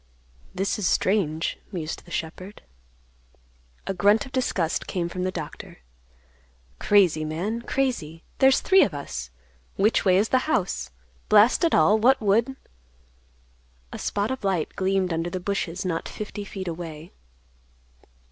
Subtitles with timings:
[0.55, 2.63] "This is strange," mused the shepherd.
[3.85, 5.77] A grunt of disgust came from the doctor,
[6.79, 8.23] "Crazy, man, crazy.
[8.39, 9.29] There's three of us.
[9.75, 10.89] Which way is the house?
[11.29, 12.55] Blast it all, what would—"
[13.93, 17.11] A spot of light gleamed under the bushes not fifty feet away.